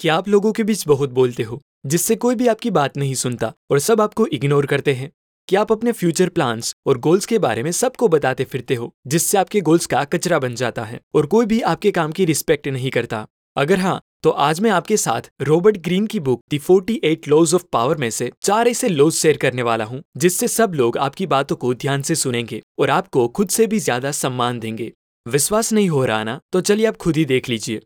[0.00, 3.52] क्या आप लोगों के बीच बहुत बोलते हो, जिससे कोई भी आपकी बात नहीं सुनता
[3.70, 5.10] और सब आपको इग्नोर करते हैं।
[5.48, 9.38] क्या आप अपने फ्यूचर प्लान्स और गोल्स के बारे में सबको बताते फिरते हो, जिससे
[9.38, 12.90] आपके गोल्स का कचरा बन जाता है और कोई भी आपके काम की रिस्पेक्ट नहीं
[12.90, 13.26] करता।
[13.56, 17.64] अगर हाँ तो आज मैं आपके साथ रॉबर्ट ग्रीन की book the 48 laws of
[17.72, 21.56] power में से चार ऐसे लॉज शेयर करने वाला हूँ, जिससे सब लोग आपकी बातों
[21.56, 24.92] को ध्यान से सुनेंगे और आपको खुद से भी ज़्यादा सम्मान देंगे।
[25.26, 26.40] विश्वास नहीं हो रहा ना?
[26.52, 27.80] तो चलिए आप खुद ही देख लीजिए।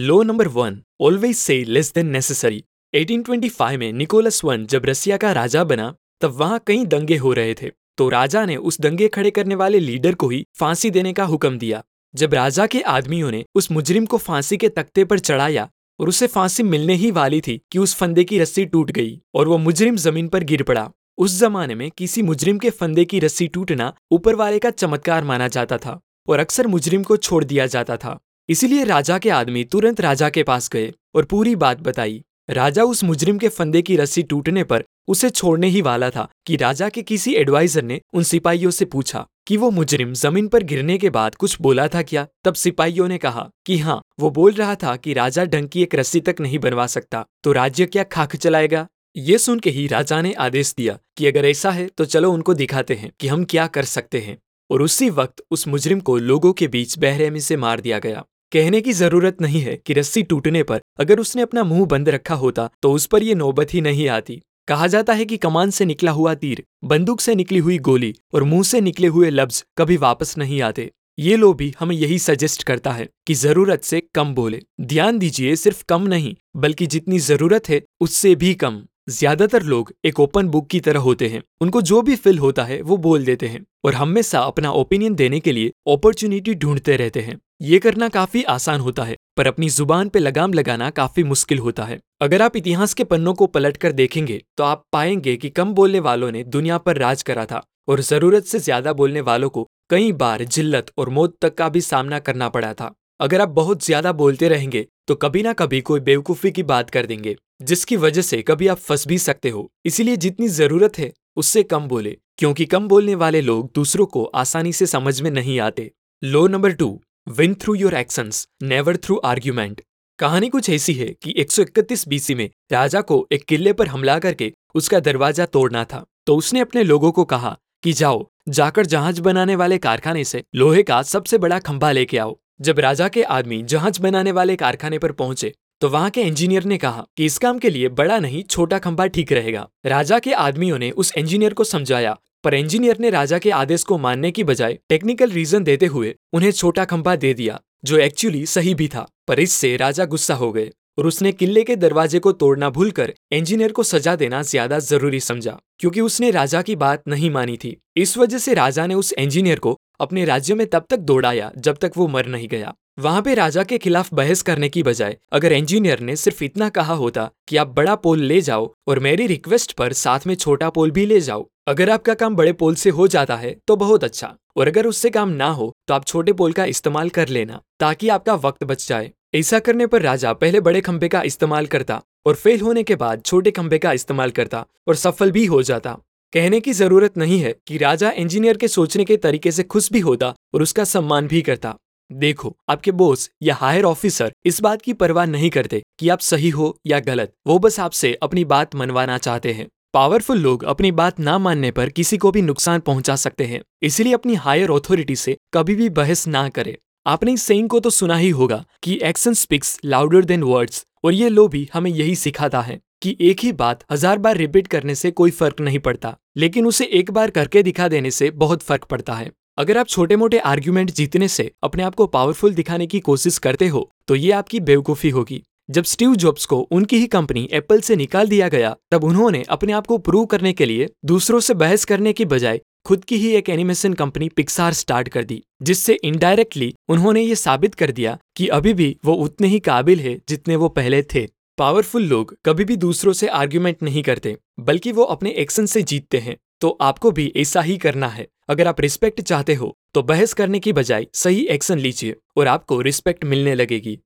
[0.00, 5.32] लो नंबर वन ऑलवेज से लेस देन नेसेसरी 1825 में निकोलस वन जब रसिया का
[5.32, 9.30] राजा बना, तब वहाँ कई दंगे हो रहे थे। तो राजा ने उस दंगे खड़े
[9.30, 11.82] करने वाले लीडर को ही फांसी देने का हुक्म दिया।
[12.14, 15.68] जब राजा के आदमियों ने उस मुजरिम को फांसी के तख्ते पर चढ़ाया
[16.00, 19.48] और उसे फांसी मिलने ही वाली थी कि उस फंदे की रस्सी टूट गई और
[19.48, 23.48] वो मुजरिम ज़मीन पर गिर पड़ा। उस जमाने में किसी मुजरिम के फंदे की रस्सी
[23.48, 27.96] टूटना ऊपर वाले का चमत्कार माना जाता था और अक्सर मुजरिम को छोड़ दिया जाता
[27.96, 32.82] था। इसीलिए राजा के आदमी तुरंत राजा के पास गए और पूरी बात बताई। राजा
[32.82, 36.88] उस मुजरिम के फंदे की रस्सी टूटने पर उसे छोड़ने ही वाला था कि राजा
[36.88, 41.10] के किसी एडवाइजर ने उन सिपाहियों से पूछा कि वो मुजरिम ज़मीन पर गिरने के
[41.10, 42.26] बाद कुछ बोला था क्या?
[42.44, 45.94] तब सिपाहियों ने कहा कि हाँ वो बोल रहा था कि राजा ढंग की एक
[45.94, 48.86] रस्सी तक नहीं बनवा सकता तो राज्य क्या खाक चलाएगा?
[49.16, 52.54] ये सुन के ही राजा ने आदेश दिया कि अगर ऐसा है तो चलो उनको
[52.54, 54.38] दिखाते हैं कि हम क्या कर सकते हैं।
[54.70, 58.80] और उसी वक्त उस मुजरिम को लोगों के बीच बहरेमी से मार दिया गया। कहने
[58.80, 62.68] की ज़रूरत नहीं है कि रस्सी टूटने पर अगर उसने अपना मुँह बंद रखा होता
[62.82, 66.10] तो उस पर यह नौबत ही नहीं आती। कहा जाता है कि कमान से निकला
[66.10, 70.36] हुआ तीर, बंदूक से निकली हुई गोली और मुँह से निकले हुए लफ्ज कभी वापस
[70.38, 74.60] नहीं आते। ये लो भी हमें यही सजेस्ट करता है कि ज़रूरत से कम बोले।
[74.82, 80.20] ध्यान दीजिए, सिर्फ़ कम नहीं, बल्कि जितनी ज़रूरत है, उससे भी कम। ज़्यादातर लोग एक
[80.20, 83.46] ओपन बुक की तरह होते हैं। उनको जो भी फिल होता है, वो बोल देते
[83.46, 88.42] हैं और हमेशा अपना ओपिनियन देने के लिए अपॉर्चुनिटी ढूंढते रहते हैं। ये करना काफ़ी
[88.44, 92.56] आसान होता है, पर अपनी ज़ुबान पे लगाम लगाना काफ़ी मुश्किल होता है। अगर आप
[92.56, 96.42] इतिहास के पन्नों को पलट कर देखेंगे तो आप पाएँगे कि कम बोलने वालों ने
[96.46, 100.92] दुनिया पर राज करा था, और ज़रूरत से ज़्यादा बोलने वालों को कई बार जिल्लत
[100.98, 104.86] और मौत तक का भी सामना करना पड़ा था। अगर आप बहुत ज़्यादा बोलते रहेंगे
[105.08, 108.78] तो कभी ना कभी कोई बेवकूफ़ी की बात कर देंगे, जिसकी वजह से कभी आप
[108.78, 113.40] फंस भी सकते हो। इसीलिए जितनी ज़रूरत है, उससे कम बोले, क्योंकि कम बोलने वाले
[113.42, 115.90] लोग दूसरों को आसानी से समझ में नहीं आते।
[116.22, 119.80] Law number two win through your actions never through argument
[120.18, 124.52] कहानी कुछ ऐसी है कि 131 बीसी में राजा को एक किले पर हमला करके
[124.74, 129.56] उसका दरवाज़ा तोड़ना था। तो उसने अपने लोगों को कहा कि जाओ, जाकर जहाज़ बनाने
[129.56, 134.00] वाले कारखाने से लोहे का सबसे बड़ा खंभा लेके आओ। जब राजा के आदमी जहाज़
[134.00, 137.70] बनाने वाले कारखाने पर पहुँचे तो वहाँ के इंजीनियर ने कहा कि इस काम के
[137.70, 142.16] लिए बड़ा नहीं, छोटा खंभा ठीक रहेगा। राजा के आदमियों ने उस इंजीनियर को समझाया
[142.44, 146.50] पर इंजीनियर ने राजा के आदेश को मानने की बजाय टेक्निकल रीजन देते हुए उन्हें
[146.52, 150.70] छोटा खंभा दे दिया, जो एक्चुअली सही भी था, पर इससे राजा गुस्सा हो गए
[150.98, 155.58] और उसने किले के दरवाजे को तोड़ना भूलकर इंजीनियर को सजा देना ज़्यादा ज़रूरी समझा,
[155.78, 159.58] क्योंकि उसने राजा की बात नहीं मानी थी। इस वजह से राजा ने उस इंजीनियर
[159.58, 163.34] को अपने राज्य में तब तक दौड़ाया, जब तक वो मर नहीं गया। वहाँ पे
[163.34, 167.56] राजा के खिलाफ बहस करने की बजाय अगर इंजीनियर ने सिर्फ़ इतना कहा होता कि
[167.56, 171.20] आप बड़ा पोल ले जाओ और मेरी रिक्वेस्ट पर साथ में छोटा पोल भी ले
[171.20, 174.86] जाओ अगर आपका काम बड़े पोल से हो जाता है तो बहुत अच्छा। और अगर
[174.86, 178.64] उससे काम ना हो तो आप छोटे पोल का इस्तेमाल कर लेना, ताकि आपका वक्त
[178.64, 182.82] बच जाए। ऐसा करने पर राजा पहले बड़े खंबे का इस्तेमाल करता, और फेल होने
[182.82, 185.96] के बाद छोटे खंबे का इस्तेमाल करता, और सफल भी हो जाता।
[186.32, 190.00] कहने की ज़रूरत नहीं है कि राजा इंजीनियर के सोचने के तरीके से खुश भी
[190.00, 191.74] होता, और उसका सम्मान भी करता।
[192.10, 196.50] देखो, आपके बॉस या हायर ऑफिसर इस बात की परवाह नहीं करते कि आप सही
[196.50, 199.68] हो या गलत। वो बस आपसे अपनी बात मनवाना चाहते हैं।
[199.98, 204.12] पावरफुल लोग अपनी बात ना मानने पर किसी को भी नुकसान पहुँचा सकते हैं, इसलिए
[204.14, 206.74] अपनी हायर अथॉरिटी से कभी भी बहस ना करें।
[207.06, 211.14] आपने इस सेइंग को तो सुना ही होगा कि action speaks louder than words और
[211.14, 214.94] ये लो भी हमें यही सिखाता है कि एक ही बात हज़ार बार रिपीट करने
[214.94, 218.84] से कोई फ़र्क नहीं पड़ता, लेकिन उसे एक बार करके दिखा देने से बहुत फ़र्क
[218.84, 223.00] पड़ता है। अगर आप छोटे मोटे आर्ग्यूमेंट जीतने से अपने आप को पावरफुल दिखाने की
[223.02, 227.48] कोशिश करते हो तो ये आपकी बेवकूफ़ी होगी। जब स्टीव जॉब्स को उनकी ही कंपनी
[227.52, 231.40] एप्पल से निकाल दिया गया, तब उन्होंने अपने आप को प्रूव करने के लिए दूसरों
[231.40, 235.42] से बहस करने की बजाय खुद की ही एक एनिमेशन कंपनी पिक्सार स्टार्ट कर दी,
[235.62, 240.18] जिससे इनडायरेक्टली उन्होंने ये साबित कर दिया कि अभी भी वो उतने ही काबिल है
[240.28, 241.26] जितने वो पहले थे।
[241.58, 246.18] पावरफुल लोग कभी भी दूसरों से आर्ग्यूमेंट नहीं करते, बल्कि वो अपने एक्शन से जीतते
[246.18, 250.32] हैं। तो आपको भी ऐसा ही करना है। अगर आप रिस्पेक्ट चाहते हो तो बहस
[250.32, 253.98] करने की बजाय सही एक्शन लीजिए और आपको रिस्पेक्ट मिलने लगेगी।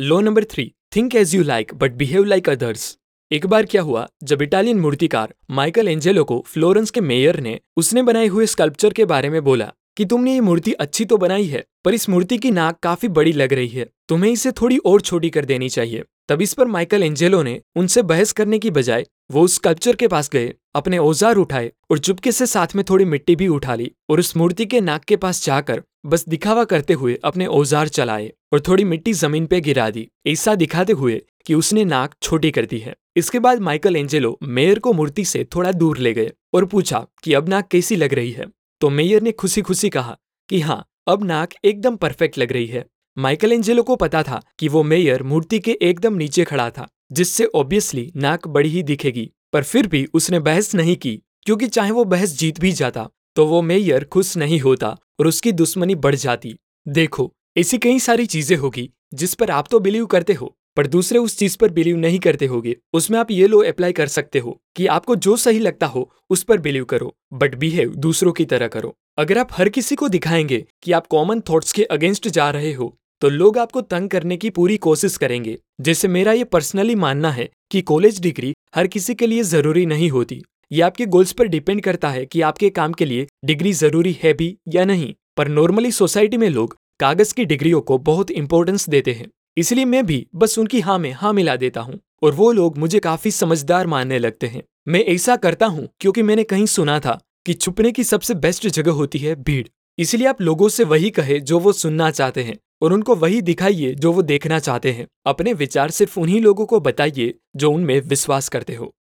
[0.00, 2.98] Law number three think as you like but behave like others
[3.32, 8.02] एक बार क्या हुआ, जब इटालियन मूर्तिकार माइकल एंजेलो को फ्लोरेंस के मेयर ने उसने
[8.02, 11.64] बनाए हुए स्कल्पचर के बारे में बोला कि तुमने ये मूर्ति अच्छी तो बनाई है,
[11.84, 15.30] पर इस मूर्ति की नाक काफ़ी बड़ी लग रही है। तुम्हें इसे थोड़ी और छोटी
[15.30, 19.42] कर देनी चाहिए। तब इस पर माइकल एंजेलो ने उनसे बहस करने की बजाय वो
[19.42, 23.36] उस स्कल्पचर के पास गए, अपने औज़ार उठाए और चुपके से साथ में थोड़ी मिट्टी
[23.36, 27.18] भी उठा ली और उस मूर्ति के नाक के पास जाकर बस दिखावा करते हुए
[27.24, 31.84] अपने औज़ार चलाए और थोड़ी मिट्टी ज़मीन पे गिरा दी, ऐसा दिखाते हुए कि उसने
[31.84, 35.98] नाक छोटी कर दी है। इसके बाद माइकल एंजेलो मेयर को मूर्ति से थोड़ा दूर
[35.98, 38.46] ले गए और पूछा कि अब नाक कैसी लग रही है।
[38.80, 40.16] तो मेयर ने खुशी खुशी कहा
[40.50, 42.84] कि हाँ अब नाक एकदम परफेक्ट लग रही है।
[43.16, 47.44] माइकल एंजेलो को पता था कि वो मेयर मूर्ति के एकदम नीचे खड़ा था, जिससे
[47.46, 52.04] ऑब्वियसली नाक बड़ी ही दिखेगी। पर फिर भी उसने बहस नहीं की, क्योंकि चाहे वो
[52.04, 54.88] बहस जीत भी जाता तो वो मेयर खुश नहीं होता
[55.20, 56.54] और उसकी दुश्मनी बढ़ जाती।
[56.86, 61.18] देखो, ऐसी कई सारी चीज़ें होगी, जिस पर आप तो बिलीव करते हो। पर दूसरे
[61.18, 64.58] उस चीज़ पर बिलीव नहीं करते होगे। उसमें आप ये लो अप्लाई कर सकते हो
[64.76, 68.68] कि आपको जो सही लगता हो, उस पर बिलीव करो बट बिहेव दूसरों की तरह
[68.68, 72.72] करो। अगर आप हर किसी को दिखाएँगे कि आप कॉमन थॉट्स के अगेंस्ट जा रहे
[72.72, 77.30] हो तो लोग आपको तंग करने की पूरी कोशिश करेंगे। जैसे मेरा ये पर्सनली मानना
[77.30, 80.42] है कि कॉलेज डिग्री हर किसी के लिए ज़रूरी नहीं होती।
[80.72, 84.32] ये आपके गोल्स पर डिपेंड करता है कि आपके काम के लिए डिग्री ज़रूरी है
[84.32, 89.12] भी या नहीं। पर नॉर्मली सोसाइटी में लोग कागज़ की डिग्रियों को बहुत इंपॉर्टेंस देते
[89.12, 89.28] हैं।
[89.58, 92.98] इसलिए मैं भी बस उनकी हाँ में हाँ मिला देता हूँ। और वो लोग मुझे
[92.98, 97.54] काफ़ी समझदार मानने लगते हैं। मैं ऐसा करता हूँ क्योंकि मैंने कहीं सुना था कि
[97.54, 99.66] छुपने की सबसे बेस्ट जगह होती है भीड़।
[99.98, 103.94] इसलिए आप लोगों से वही कहे जो वो सुनना चाहते हैं और उनको वही दिखाइए
[103.94, 108.48] जो वो देखना चाहते हैं। अपने विचार सिर्फ़ उन्हीं लोगों को बताइए जो उनमें विश्वास
[108.48, 108.94] करते हो।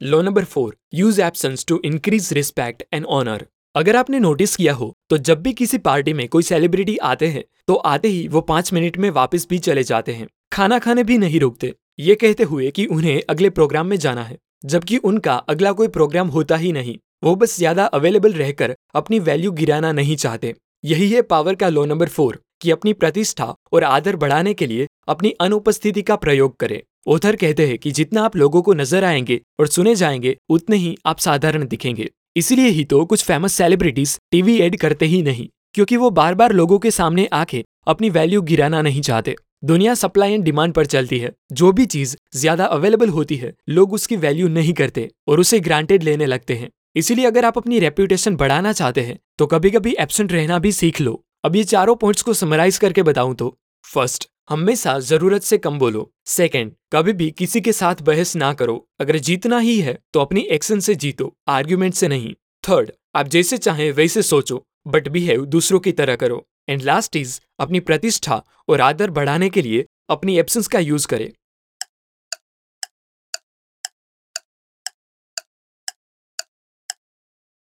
[0.00, 3.46] Law number four, use absence to increase respect and honour.
[3.74, 7.44] अगर आपने नोटिस किया हो तो जब भी किसी पार्टी में कोई सेलिब्रिटी आते हैं
[7.70, 11.18] तो आते ही वो पाँच मिनट में वापस भी चले जाते हैं। खाना खाने भी
[11.18, 15.72] नहीं रुकते। ये कहते हुए कि उन्हें अगले प्रोग्राम में जाना है, जबकि उनका अगला
[15.72, 20.54] कोई प्रोग्राम होता ही नहीं। वो बस ज़्यादा अवेलेबल रहकर अपनी वैल्यू गिराना नहीं चाहते।
[20.84, 24.86] यही है पावर का लो नंबर फोर, कि अपनी प्रतिष्ठा और आदर बढ़ाने के लिए
[25.08, 29.40] अपनी अनुपस्थिति का प्रयोग करें। ओथर कहते हैं कि जितना आप लोगों को नज़र आएँगे
[29.60, 34.58] और सुने जाएँगे, उतने ही आप साधारण दिखेंगे। इसीलिए ही तो कुछ फ़ेमस सेलिब्रिटीज टीवी
[34.58, 38.82] एड करते ही नहीं। क्योंकि वो बार बार लोगों के सामने आके अपनी वैल्यू गिराना
[38.82, 39.34] नहीं चाहते।
[39.64, 43.92] दुनिया सप्लाई एंड डिमांड पर चलती है। जो भी चीज़ ज़्यादा अवेलेबल होती है, लोग
[43.92, 48.36] उसकी वैल्यू नहीं करते और उसे ग्रांटेड लेने लगते हैं। इसीलिए अगर आप अपनी रेप्यूटेशन
[48.36, 52.22] बढ़ाना चाहते हैं तो कभी कभी एबसेंट रहना भी सीख लो। अब ये चारों पॉइंट्स
[52.22, 57.60] को समराइज करके बताऊँ तो फ़र्स्ट हमेशा ज़रूरत से कम बोलो। सेकंड कभी भी किसी
[57.60, 61.94] के साथ बहस ना करो। अगर जीतना ही है तो अपनी एक्शन से जीतो आर्ग्यूमेंट
[61.94, 62.34] से नहीं।
[62.64, 66.46] थर्ड आप जैसे चाहें, वैसे सोचो। बट बिहेव दूसरों की तरह करो.
[66.68, 71.32] एंड लास्ट इज़ अपनी प्रतिष्ठा और आदर बढ़ाने के लिए अपनी एब्सेंस का यूज़ करें.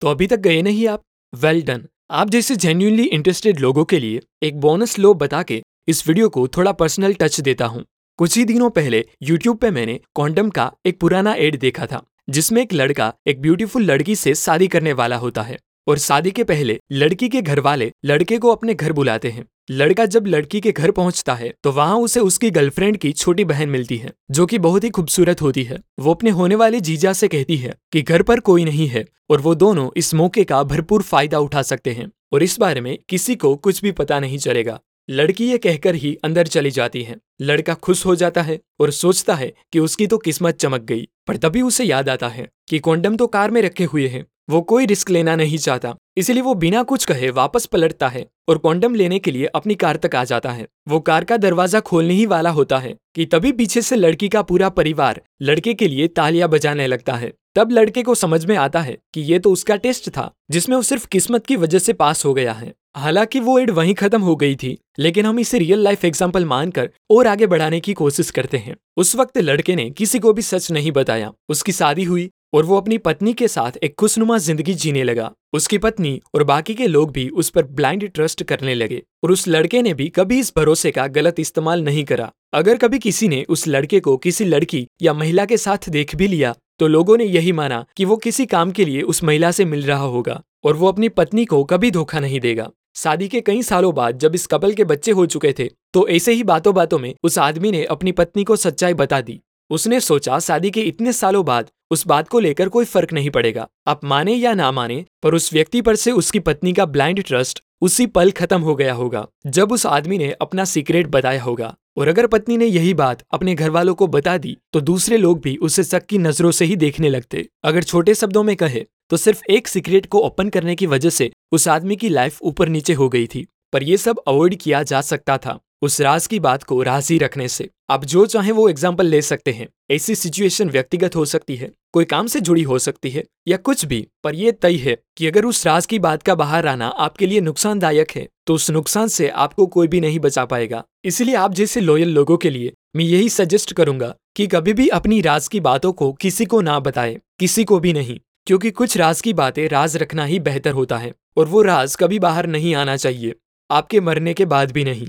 [0.01, 1.01] तो अभी तक गए नहीं आप?
[1.35, 5.63] वेल well डन आप जैसे जेन्यूनली इंटरेस्टेड लोगों के लिए एक बोनस लो बता के
[5.87, 7.85] इस वीडियो को थोड़ा पर्सनल टच देता हूँ.
[8.17, 12.61] कुछ ही दिनों पहले यूट्यूब पे मैंने कॉन्डम का एक पुराना एड देखा था, जिसमें
[12.61, 16.79] एक लड़का, एक ब्यूटीफुल लड़की से शादी करने वाला होता है। और शादी के पहले
[16.93, 20.91] लड़की के घर वाले लड़के को अपने घर बुलाते हैं। लड़का जब लड़की के घर
[20.91, 24.83] पहुँचता है तो वहाँ उसे उसकी गर्लफ्रेंड की छोटी बहन मिलती है, जो कि बहुत
[24.83, 28.39] ही खूबसूरत होती है। वो अपने होने वाले जीजा से कहती है कि घर पर
[28.39, 32.43] कोई नहीं है, और वो दोनों इस मौके का भरपूर फ़ायदा उठा सकते हैं, और
[32.43, 34.79] इस बारे में किसी को कुछ भी पता नहीं चलेगा।
[35.09, 39.35] लड़की ये कहकर ही अंदर चली जाती है। लड़का खुश हो जाता है और सोचता
[39.35, 43.17] है कि उसकी तो किस्मत चमक गई, पर तभी उसे याद आता है कि कॉन्डम
[43.17, 46.81] तो कार में रखे हुए हैं। वो कोई रिस्क लेना नहीं चाहता। इसलिए वो बिना
[46.83, 50.51] कुछ कहे वापस पलटता है और क्वांटम लेने के लिए अपनी कार तक आ जाता
[50.51, 54.29] है। वो कार का दरवाज़ा खोलने ही वाला होता है कि तभी पीछे से लड़की
[54.29, 58.55] का पूरा परिवार लड़के के लिए तालियाँ बजाने लगता है। तब लड़के को समझ में
[58.57, 61.93] आता है कि ये तो उसका टेस्ट था, जिसमें वो सिर्फ़ किस्मत की वजह से
[61.93, 65.59] पास हो गया है। हालाँकि वो एड वहीं खत्म हो गई थी, लेकिन हम इसे
[65.59, 69.89] रियल लाइफ एग्ज़ाम्पल मानकर और आगे बढ़ाने की कोशिश करते हैं। उस वक्त लड़के ने
[69.89, 73.77] किसी को भी सच नहीं बताया। उसकी शादी हुई और वो अपनी पत्नी के साथ
[73.83, 78.09] एक खुशनुमा ज़िंदगी जीने लगा। उसकी पत्नी और बाकी के लोग भी उस पर ब्लाइंड
[78.09, 82.03] ट्रस्ट करने लगे और उस लड़के ने भी कभी इस भरोसे का गलत इस्तेमाल नहीं
[82.03, 86.15] करा। अगर कभी किसी ने उस लड़के को किसी लड़की या महिला के साथ देख
[86.15, 89.51] भी लिया तो लोगों ने यही माना कि वो किसी काम के लिए उस महिला
[89.51, 93.41] से मिल रहा होगा और वो अपनी पत्नी को कभी धोखा नहीं देगा। शादी के
[93.41, 96.73] कई सालों बाद जब इस कपल के बच्चे हो चुके थे तो ऐसे ही बातों
[96.73, 100.81] बातों में उस आदमी ने अपनी पत्नी को सच्चाई बता दी। उसने सोचा, शादी के
[100.81, 104.71] इतने सालों बाद उस बात को लेकर कोई फ़र्क नहीं पड़ेगा। आप माने या ना
[104.71, 108.75] माने, पर उस व्यक्ति पर से उसकी पत्नी का ब्लाइंड ट्रस्ट उसी पल खत्म हो
[108.75, 112.93] गया होगा, जब उस आदमी ने अपना सीक्रेट बताया होगा। और अगर पत्नी ने यही
[112.93, 116.51] बात अपने घर वालों को बता दी तो दूसरे लोग भी उसे शक की नज़रों
[116.51, 120.49] से ही देखने लगते। अगर छोटे शब्दों में कहे तो सिर्फ़ एक सीक्रेट को ओपन
[120.49, 123.97] करने की वजह से उस आदमी की लाइफ ऊपर नीचे हो गई थी। पर यह
[123.97, 127.69] सब अवॉइड किया जा सकता था। उस राज की बात को राज ही रखने से
[127.89, 132.05] आप जो चाहे वो एग्ज़ाम्पल ले सकते हैं। ऐसी सिचुएशन व्यक्तिगत हो सकती है, कोई
[132.05, 135.45] काम से जुड़ी हो सकती है, या कुछ भी, पर यह तय है कि अगर
[135.45, 139.27] उस राज की बात का बाहर आना आपके लिए नुकसानदायक है तो उस नुकसान से
[139.29, 143.29] आपको कोई भी नहीं बचा पाएगा। इसलिए आप जैसे लॉयल लोगों के लिए मैं यही
[143.29, 147.63] सजेस्ट करूँगा कि कभी भी अपनी राज की बातों को किसी को ना बताए, किसी
[147.63, 151.47] को भी नहीं, क्योंकि कुछ राज की बातें राज रखना ही बेहतर होता है, और
[151.47, 153.35] वो राज कभी बाहर नहीं आना चाहिए,
[153.69, 155.07] आपके मरने के बाद भी नहीं।